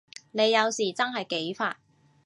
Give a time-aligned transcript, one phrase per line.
[0.31, 1.75] 你有時真係幾煩